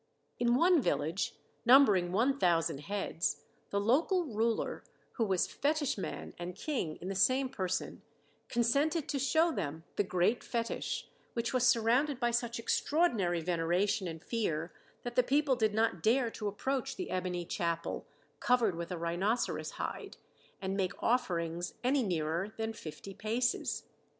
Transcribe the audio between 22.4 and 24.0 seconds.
than fifty paces.